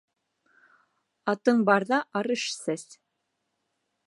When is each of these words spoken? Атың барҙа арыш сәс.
Атың 1.33 1.61
барҙа 1.69 2.01
арыш 2.23 2.49
сәс. 2.57 2.89